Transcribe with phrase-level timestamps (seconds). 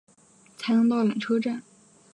[0.57, 1.61] 才能到缆车站